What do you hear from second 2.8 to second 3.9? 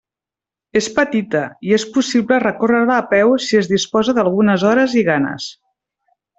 a peu si es